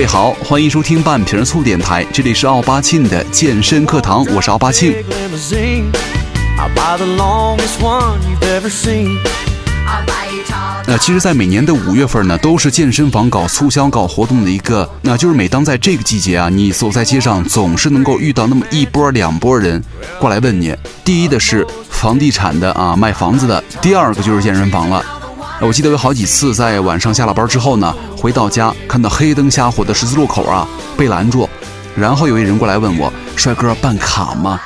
[0.00, 4.94] 位好，欢迎收听半瓶醋电台，这里是奥巴庆的健身课堂，我是奥巴庆。
[10.86, 14.90] 那其实，在每年的五月份呢，都是健身房搞促销、搞活动的一个。
[15.02, 19.84] 那就是每当在这个季节啊，你走在街上，总是能够遇到那么一波、两波人
[20.18, 20.74] 过来问你。
[21.04, 25.04] 第一的是房地产的啊，卖房子的；第二个就是健身房了。
[25.62, 31.46] 我记得有好几次在晚上下了班之后呢，回到家看到黑灯瞎火的十字路口啊，被拦住，
[31.94, 34.58] 然后有一人过来问我：“帅哥，办卡吗？”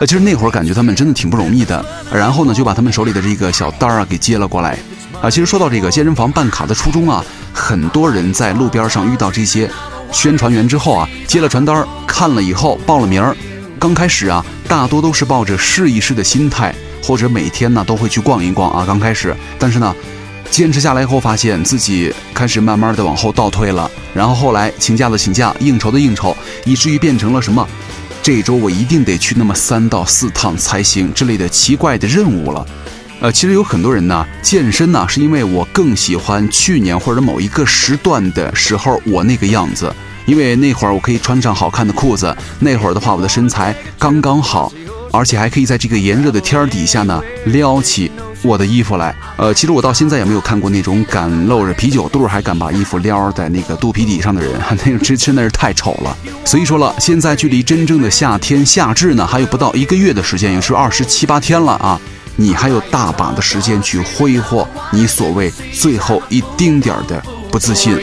[0.00, 4.76] 呃，其实那会儿感觉他们真的挺不容易的，然后呢，就把他们手里的这个小单儿啊给接了过来。
[5.22, 9.70] 啊，其实说到这个健身房办卡的初衷啊，很多人在路边上遇到这些
[10.10, 13.36] 宣传员之后啊，接了传单，看了以后报了名儿。
[13.78, 16.74] 刚开始啊，大多都是抱着试一试的心态，
[17.04, 18.84] 或者每天呢都会去逛一逛啊。
[18.84, 19.94] 刚开始，但是呢，
[20.52, 23.90] 坚持下来以后，发现自己开始慢慢的往后倒退了。
[24.12, 26.36] 然后后来请假的请假，应酬的应酬，
[26.66, 27.66] 以至于变成了什么？
[28.22, 32.66] 这周我一定得去那么三到四趟才行之类的奇怪的任务了。
[33.22, 39.90] 呃，其实有很多人呢，健身呢，是因为我更喜欢去年或者某一个时段的时候我那个样子，
[40.26, 44.70] 因为那会儿我可以穿上好看的裤子，那会儿的话我的身材刚刚好，
[45.12, 48.10] 而且还可以在这个炎热的天儿底下呢撩起
[48.42, 49.14] 我的衣服来。
[49.36, 54.52] 呃，其实我到现在也没有看过那种敢露着啤酒肚还敢把衣服撩在那个肚皮底上的人，
[54.84, 56.16] 那个真真的是太丑了。
[56.44, 62.00] 所以说了，现在距离真正的夏天夏至呢还有不到一个月的时间，也是二十七八天了啊。
[62.34, 67.94] 你还有大把的时间去挥霍你所谓最后一丁点儿的不自信。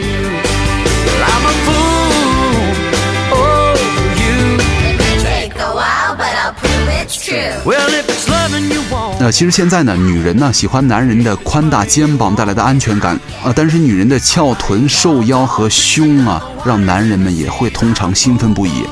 [9.20, 18.86] 那其实现在呢，女人呢喜欢男人的宽大肩膀带来的安全感啊，但是女人的翘臀、瘦腰和胸啊，让男人们也会通常兴奋不已。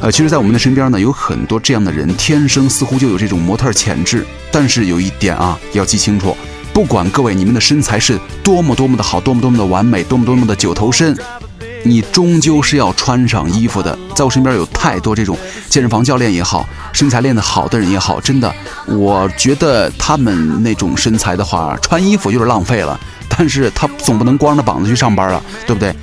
[0.00, 4.26] 呃，其实，在我们的身边呢，有很多这样的人，天生似乎就有这种模特潜质。
[4.50, 6.36] 但是有一点啊，要记清楚，
[6.72, 11.16] 不管各位你们的身材是多么多么的好，多么多么的完美，多么多么的九头身，
[11.84, 13.96] 你终究是要穿上衣服的。
[14.16, 18.52] 在我身边有太多这种健身房教练也好，身材练得好的人也好，真的，
[18.86, 22.98] 我觉得他们那种身材的话，穿衣服就是浪费了。
[23.36, 25.94] 但是他总不能光着膀子去上班啊，对不对？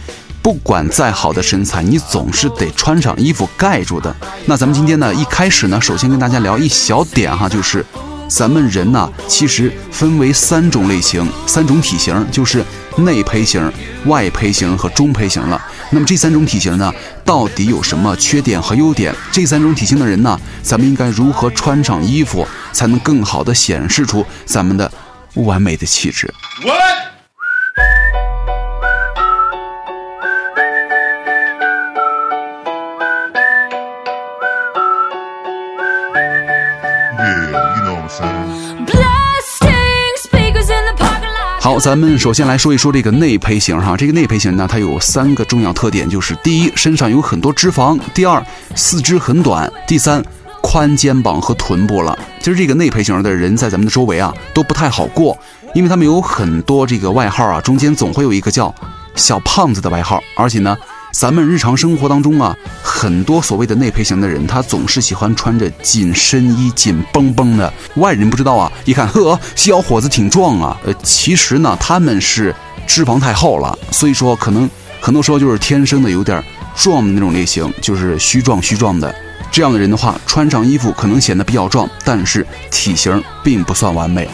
[0.42, 4.14] 不管再好的身材，你总是得穿上衣服盖住的。
[4.46, 7.86] 那咱们今天呢，一开始呢，首先跟大家聊一小点哈，就是
[8.28, 12.66] 咱们人呢，其实分为三种类型、三种体型，就是
[12.98, 13.72] 内胚型、
[14.08, 15.62] 外胚型和中胚型了。
[15.94, 16.92] 那么这三种体型呢，
[17.26, 19.14] 到底有什么缺点和优点？
[19.30, 24.90] 这三种体型的人呢，咱们应该如何穿上衣服，才能更好的显示出咱们的
[25.34, 26.34] 完美的气质？
[41.82, 43.98] 咱们首先来说一说这个内胚型哈。
[43.98, 50.24] 这个内胚型呢，它有三个重要特点，就是第一，身上有很多脂肪；第二，四肢很短；第三，
[50.62, 52.16] 宽肩膀和臀部了。
[52.40, 55.36] 其实这个内胚型的人在咱们的周围啊都不太好过，
[55.74, 58.72] 因为他们有很多这个外号啊，中间总会有一个叫
[59.16, 60.78] 小胖子的外号，而且呢。
[61.12, 67.72] 咱们日常生活当中啊，很多所谓的内胚型的人，他总是喜欢穿着紧身衣、紧绷绷的。
[67.96, 70.78] 外人不知道啊，一看呵，小伙子挺壮啊。
[70.84, 72.56] 呃，其实呢，他们是
[72.88, 76.44] 脂肪太厚了，所以说可能很多时候就是天生的有点
[76.76, 79.14] 壮的那种类型，就是虚壮虚壮的。
[79.52, 84.28] 这样的人的话，穿上衣服可能显得比较壮，但是体型并不算完美。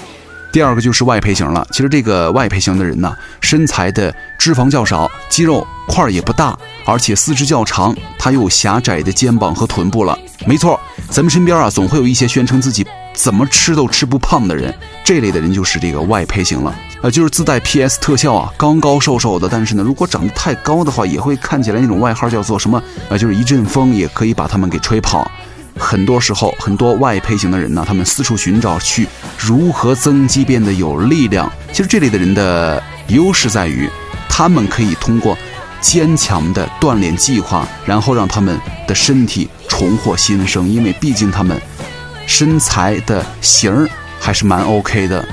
[0.57, 1.68] 第二个就是外胚型了。
[1.72, 10.18] 其实这个外胚型的人呢，身材的脂肪较少，肌肉块儿也不大，而且四肢较长，他有狭窄的肩膀和臀部了。
[10.47, 10.79] 没错，
[11.12, 14.73] 咱们身边啊，总会有一些宣称自己怎么吃都吃不胖的人，
[15.03, 16.75] 这类的人就是这个外胚型了。
[17.03, 22.81] 呃，就是自带 PS 特效啊，高高瘦瘦的，但是呢，如果长得太高的话，也会看起来那种外号叫做什么？
[23.09, 25.30] 呃，就是一阵风也可以把他们给吹跑。
[25.77, 29.07] 很多时候，很多外胚型的人呢，他们四处寻找去
[29.38, 31.51] 如何增肌变得有力量。
[31.71, 33.89] 其实这类的人的优势在于，
[34.27, 35.38] 他们可以通过
[35.79, 40.68] 坚强的锻炼计划，然后让他们的身体重获新生。
[40.68, 41.59] 因为毕竟他们
[42.25, 43.88] 身材的型儿
[44.19, 45.25] 还是蛮 OK 的。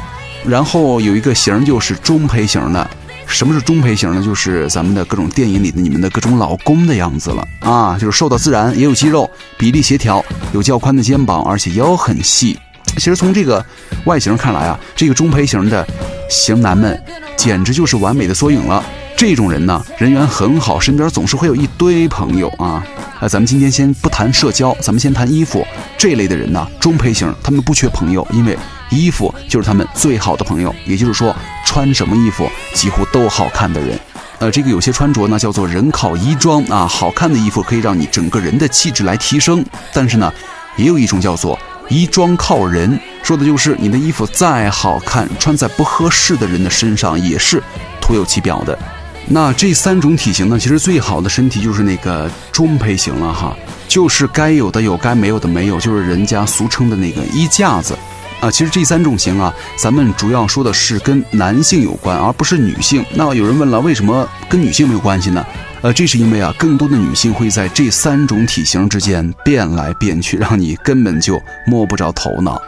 [0.45, 2.91] 然后有一个型就是中胚型的。
[3.35, 4.23] 什么是中胚型呢？
[4.23, 9.29] 就是咱们的各种电影里的你们的各种老公的样子了啊，就是瘦到自然，也有肌肉，
[9.59, 12.57] 比例协调，有较宽的肩膀，而且腰很细。
[12.95, 13.65] 其实从这个
[14.05, 15.85] 外形看来啊，这个中胚型的
[16.31, 16.97] 型男们
[17.37, 18.85] 简直就是完美的缩影了。
[19.17, 22.87] 这种人呢，人缘很好，身边总是会有一堆朋友啊。
[23.19, 25.67] 呃，咱们今天先不谈社交，咱们先谈衣服。
[25.99, 28.57] 这类的人呢，中胚型，他们不缺朋友，因为
[28.91, 30.73] 衣服就是他们最好的朋友。
[30.87, 31.35] 也就是说，
[31.75, 33.99] 穿什么衣服几乎都好看的人。
[34.39, 39.65] 呃，这个有些穿着呢叫做人靠衣装啊，好看的衣服可以让你整个人的气质来提升。
[39.93, 40.33] 但是呢，
[40.77, 47.61] 也有一种叫做衣装靠人，说的就是你的衣服再好看，穿在不合适的人的身上也是
[48.01, 48.79] 徒有其表的。
[49.27, 53.57] 那这三种体型呢，其实最好的身体就是那个中胚型了哈，
[53.89, 57.99] 就是该有的有，该没有的没有，就是人家俗称的那个衣架子。
[58.45, 63.03] 啊，其实这三种型啊，咱们主要说的是跟男性有关，而不是女性。
[63.15, 65.43] 那有人问了，为什么跟女性没有关系呢？
[65.81, 72.61] 呃，这是因为啊，更多的女性会在这三种体型之间变来变去，让你根本就摸不着头脑。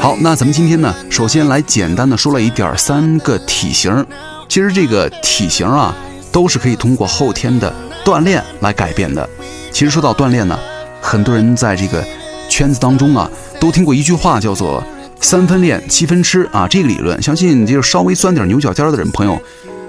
[0.00, 4.04] 好，那咱们今天呢，首先来简单的说了一点三个体型。
[4.48, 5.94] 其实这个体型啊，
[6.32, 7.72] 都是可以通过后天的
[8.04, 9.28] 锻炼来改变的。
[9.70, 10.58] 其实说到锻炼呢，
[11.00, 12.04] 很多人在这个
[12.48, 13.30] 圈子当中啊，
[13.60, 14.82] 都听过一句话，叫做
[15.20, 16.66] “三分练，七分吃”啊。
[16.68, 19.40] 这个理论，相信就是稍微钻点牛角尖的人朋友，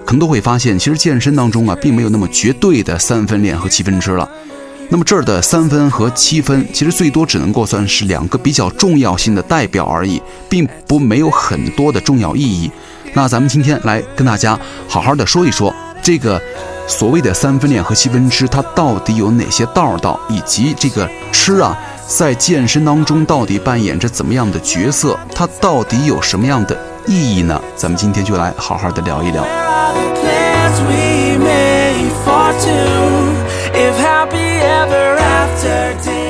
[0.06, 4.30] 可能都会发现，其实健身当中啊，并没有那么绝对的三分练和七分吃了。
[4.90, 12.72] 那么这儿的三分和七分，其实最多只能够算是两个比较重要性的代表而已，并不没有很多的重要意义。
[13.14, 16.42] 那咱们今天来跟大家好好的说一说这个。
[16.90, 20.18] 所谓的三分练和七分吃，它到底有哪些道道？
[20.30, 25.20] 以及这个吃啊，在健身当中到底扮演着怎么样的角色？
[25.36, 27.62] 它到底有什么样的意义呢？
[27.76, 29.44] 咱们今天就来好好的聊一聊。
[29.44, 29.94] 啊，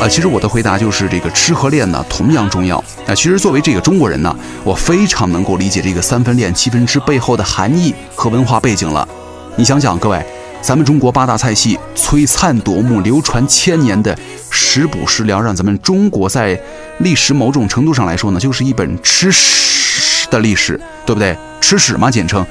[0.10, 2.80] 其实我的回答就是这个吃和练呢同样重要。
[3.06, 9.08] 啊，其实作为这个中国人呢，我非常能够理解这个三分练七分吃背后的含义和文化背景了。
[9.56, 10.26] 你想想，各位。
[10.62, 14.18] 咱们中国八大菜系璀璨夺目、流传千年的
[14.50, 16.60] 食补食疗，让咱们中国在
[17.00, 21.38] 历史某种程度上来说呢，就是一本吃屎的历史，对不对？
[21.62, 22.46] 吃屎嘛，简称。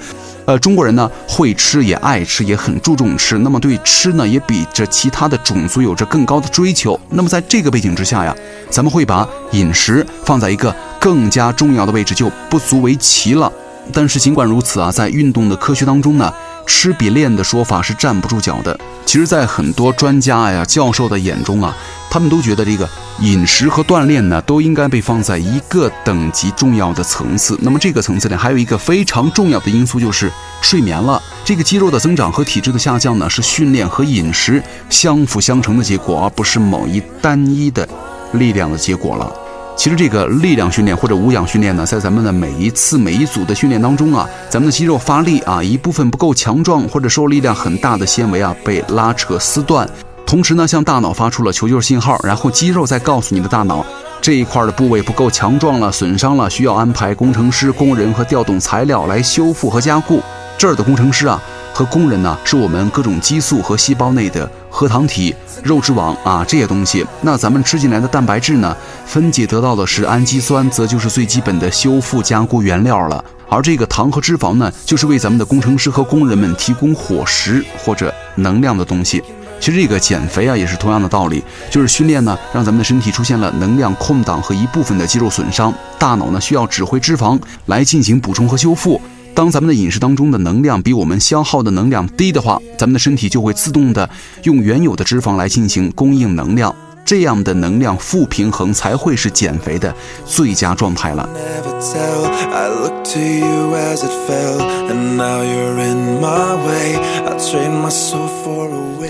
[0.47, 3.37] 呃，中国人呢会吃，也爱吃，也很注重吃。
[3.39, 6.99] 那么对吃呢，也比着其他的种族有着更高的追求。
[7.11, 8.35] 那么在这个背景之下呀，
[8.71, 13.53] 咱们会把饮食放在一个更加重要的位置，就不足为奇了。
[13.93, 16.33] 但是尽管如此啊，在运动的科学当中呢。
[16.67, 18.79] 吃比练的说法是站不住脚的。
[19.05, 21.75] 其实，在很多专家呀、教授的眼中啊，
[22.11, 22.89] 他们都觉得这个
[23.21, 27.57] 饮食和锻炼呢，都应该被放在一个等级重要的层次。
[27.63, 30.31] 那么，这个层次呢，还有一个非常重要的因素就是
[30.61, 31.23] 睡眠了。
[31.45, 34.61] 这个肌肉的增长和体质的下降呢，是训练和饮食
[34.91, 37.89] 相辅相成的结果，而不是某一单一的
[38.33, 39.33] 力量的结果了。
[39.77, 49.89] 其实这个力量训练或者无氧训练呢，在咱们的每一次每一组的训练当中啊，咱们的肌肉发力啊，一部分不够强壮或者受力量很大的纤维啊被拉扯撕断，
[50.27, 53.85] 同时呢向大脑发出了求救信号，然后肌肉再告诉你的大脑
[54.21, 60.21] 这一块的部位不够强壮了，损伤了，需要安排工程师、工人和调动材料来修复和加固。
[60.59, 61.41] 这儿的工程师啊。
[61.77, 67.05] 和工人呢，是我们各种激素和细胞内的核糖体、肉质网啊这些东西。
[67.21, 73.23] 那咱们吃进来的蛋白质呢，分解得到的是氨基酸，则就是最基本的修复加固原料了。
[73.51, 79.23] 而这个糖和脂肪呢，就是为咱们的工程师和工人们提供伙食或者能量的东西。
[79.61, 88.99] 其实这个减肥啊，也是同样的道理，就是训练呢，让咱们的身体出现了能量空档和一部分的肌肉损伤，大脑呢需要指挥脂肪来进行补充和修复。
[89.37, 94.09] 当咱们的饮食当中的能量比我们消耗的能量低的话，咱们的身体就会自动的
[94.45, 96.75] 用原有的脂肪来进行供应能量，
[97.05, 101.29] 这样的能量负平衡才会是减肥的最佳状态了。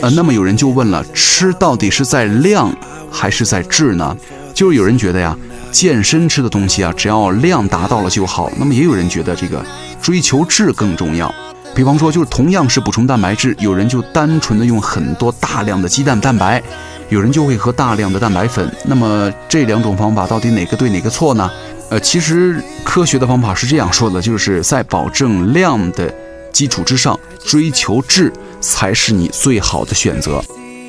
[0.03, 2.75] 呃，那么有人就问了，吃到底是在量
[3.13, 4.17] 还是在质呢？
[4.53, 5.39] 就是有人觉得呀。
[5.71, 8.51] 健身吃的东西啊，只要量达到了就好。
[8.59, 9.65] 那么也有人觉得这个
[10.01, 11.33] 追求质更重要。
[11.75, 16.63] 比方说，就是同样是补充蛋白质，有人就单纯的用很多大量的鸡蛋蛋白，
[17.11, 18.75] 有人就会喝大量的蛋白粉。
[18.87, 21.51] 那么这两种方法到底哪个对哪个错呢？
[21.91, 26.13] 呃，其实科学的方法是这样说的，就是在保证量的
[26.51, 30.43] 基础之上追求质才是你最好的选择。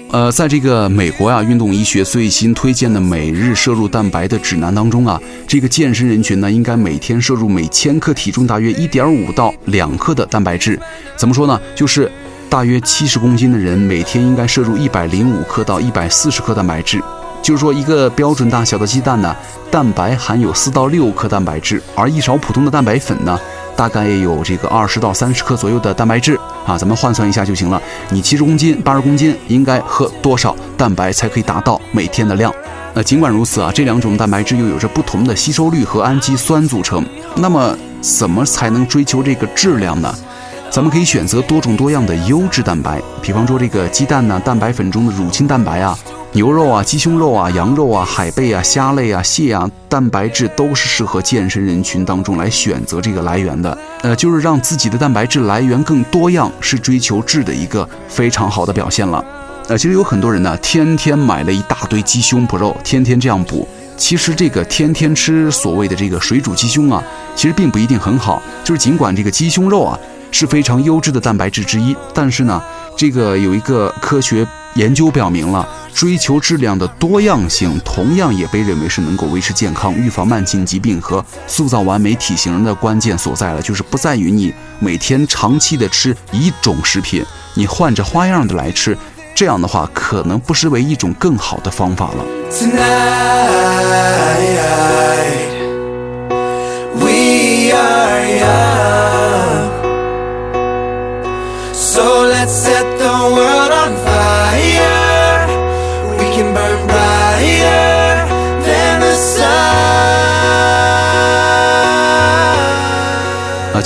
[0.09, 10.79] 呃，在这个美国啊，运动医学最新推荐的每日摄入蛋白的指南当中啊，这个健身人群呢，应该每天摄入每千克体重大约一点五到两克的蛋白质。
[11.17, 11.59] 怎么说呢？
[11.75, 12.09] 就是
[12.49, 17.01] 大约七十公斤的人每天应该摄入一百零五克到一百四十克蛋白质。
[17.41, 19.35] 就是说，一个标准大小的鸡蛋呢，
[19.69, 23.37] 蛋白含有四到六克蛋白质，而一勺普通的蛋白粉呢，
[23.75, 26.77] 大概也有这个二十到三十克左右的蛋白质啊。
[26.77, 27.81] 咱们换算一下就行了。
[28.11, 32.53] 你七十公斤、八十公斤，应该喝多少蛋白才可以达到每天的量？
[32.93, 37.03] 那尽管如此啊，这两种蛋白质又有着不同的吸收率和氨基酸组成。
[37.35, 40.13] 那么，怎么才能追求这个质量呢？
[40.69, 45.97] 咱们可以选择多种多样的优质蛋白，比方说这个鸡蛋呢，蛋白粉中的乳清蛋白啊。
[46.33, 53.75] 牛肉啊、鸡胸肉啊、羊肉啊、海贝啊、虾类啊、蟹啊，蛋白质都是适合健身人群当中来选择这个来源的。
[54.03, 59.23] 呃，就是让自己的蛋白质来源更多样，是追求质的一个非常好的表现了。
[59.67, 63.67] 呃，其实有很多人呢，天天买了一大堆鸡胸脯肉，天天这样补。
[63.95, 67.01] 其实这个天天吃所谓的这个水煮鸡胸啊，
[67.35, 68.41] 其实并不一定很好。
[68.63, 69.97] 就是尽管这个鸡胸肉啊
[70.29, 72.61] 是非常优质的蛋白质之一，但是呢，
[72.95, 74.45] 这个有一个科学
[74.77, 75.67] 研究表明了。
[75.93, 83.61] 追求质量的多样性，同样也被认为是能够维持健康、预防慢性疾病和塑造完美体型的关键所在了。
[83.63, 88.95] 就是不在于你每天长期的吃一种食品，你换着花样的来吃，
[89.33, 92.23] 这样的话可能不失为一种更好的方法了。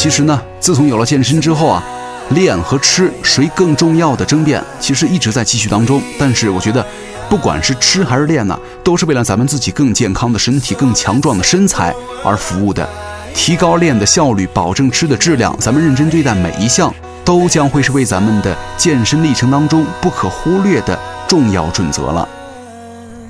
[0.01, 1.83] 其实呢，自从有了健身之后啊，
[2.31, 6.01] 练和吃谁更重要的争辩，其实一直在继续当中。
[6.17, 6.83] 但是我觉得，
[7.29, 11.93] 不管是吃还是练呢，都是为了咱们自己更健康的身体、更强壮的身材
[12.25, 12.89] 而服务的。
[13.35, 16.91] 提高练的效率，保证吃的质量，咱们认真对待每一项，
[17.23, 22.27] 都将会是为咱们的健身历程当中不可忽略的重要准则了。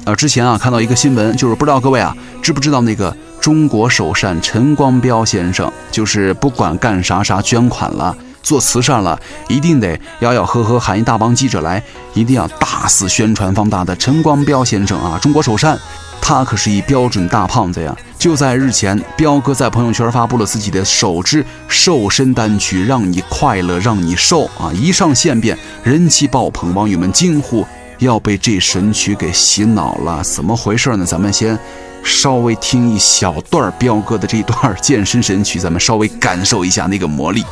[0.06, 3.14] 呃，之前啊看到一个新闻，就是不知道各位啊知不知道那个。
[3.42, 11.82] 中国首善陈光标先生，就是不管干啥啥捐款了，做慈善了，一定得吆吆喝喝喊一大帮记者来，
[12.14, 15.18] 一定要大肆宣传放大的陈光标先生啊！
[15.20, 15.76] 中国首善，
[16.22, 17.98] 他可是一标准大胖子呀！
[18.20, 27.66] 就在日前，彪哥在朋友圈发布了自己的首支瘦身单曲《让你快乐让你瘦》啊，一上线便人气爆棚，网友们惊呼
[27.98, 31.04] 要被这神曲给洗脑了，怎么回事呢？
[31.04, 31.58] 咱们先。
[32.04, 37.44] 稍微听一小段彪哥的这一段健身神曲，咱们稍微感受一下那个魔力。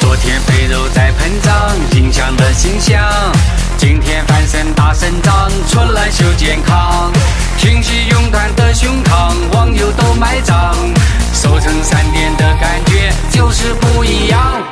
[0.00, 3.02] 昨天肥肉在膨胀，影响了形象。
[3.76, 7.12] 今天翻身大生长，出来秀健康。
[7.58, 10.74] 挺起勇敢的胸膛，网友都买账。
[11.32, 14.62] 瘦成三点的感觉就是不一样。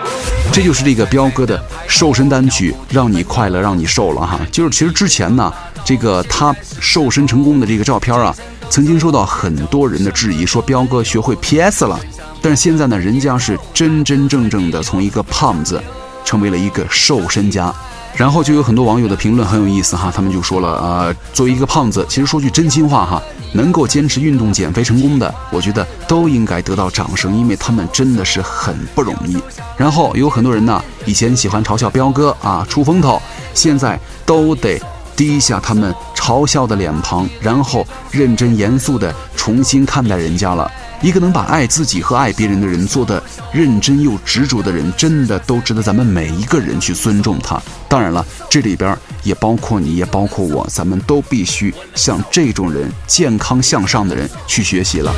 [0.52, 4.40] 这就是这个彪哥的瘦身单曲，让你快乐，让你瘦了哈。
[4.50, 5.52] 就是其实之前呢。
[5.86, 8.34] 这个他瘦身成功的这个照片啊，
[8.68, 11.96] 曾经受到很多人的质疑，说彪哥学会 PS 了。
[12.42, 15.80] 但是现在呢，人家是真真正正的从一个胖子，
[16.24, 17.72] 成为了一个瘦身家。
[18.16, 29.36] 然后就有很多网友的评论很有意思哈，他们就说了，呃，作为一个胖子，其实说句真心话哈，能够坚持运动减肥成功的，我觉得都应该得到掌声，因为他们真的是很不容易。
[29.76, 33.22] 然后有很多人呢，以前喜欢嘲笑彪哥啊出风头，
[33.54, 34.80] 现在都得。
[35.16, 40.70] 低下他们嘲笑的脸庞，然后认真严肃地重新看待人家了。
[41.02, 47.60] 一个能把爱自己和爱别人的人做的认真又执着的人，真的都值得咱们每一个人去尊重他。
[47.86, 55.12] 当然了，这里边也包括你，也包括我，咱们都必须向这种人健康向上的人去学习了。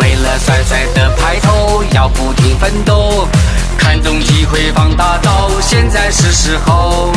[0.00, 3.28] 为了帅帅的派头，要不停奋斗，
[3.76, 7.12] 看中机会放大招，现在是时候。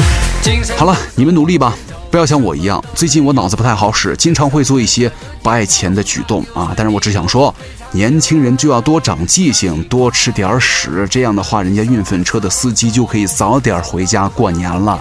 [0.77, 1.73] 好了，你们努力吧。
[2.13, 6.71] 不要像我一样，最近我脑子不太好使，经常会做一些不爱钱的举动啊！
[6.77, 7.51] 但是我只想说，
[7.91, 14.91] 年轻人就要多长记性，多吃点屎，这样的话，人家运粉车的司机就可以早点回家过年了。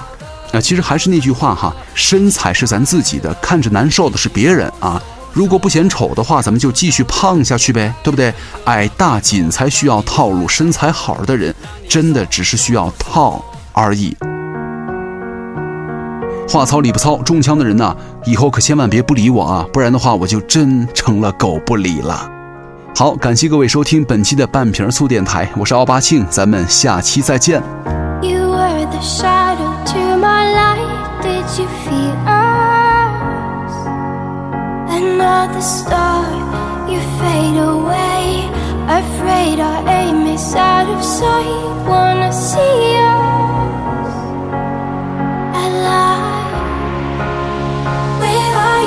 [0.52, 4.98] 啊，其实还是那句话哈，身材是咱自己的，看着难受的是别人啊。
[5.34, 8.32] 如果不嫌丑的话，咱们就继续胖下去呗，对不对？
[8.64, 11.54] 矮大紧才需要套路，身材好的人
[11.86, 14.16] 真的只是需要套而已。
[16.52, 22.30] 话糙理不糙，中枪的人呐、以后可千万别不理我啊，不然的话我就真成了狗不理了。
[22.94, 27.62] 好，感谢各位收听本期的半瓶醋电台，我是奥巴庆，咱们下期再见。
[38.92, 41.88] Afraid our aim is out of sight.
[41.88, 43.21] Wanna see.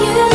[0.03, 0.34] you.